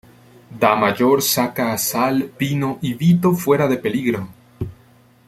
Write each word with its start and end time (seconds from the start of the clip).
Da 0.61 0.75
Mayor 0.75 1.21
saca 1.21 1.71
a 1.73 1.77
Sal, 1.77 2.31
Pino 2.35 2.79
y 2.81 2.95
Vito 2.95 3.33
fuera 3.33 3.67
de 3.67 3.77
peligro. 3.77 4.27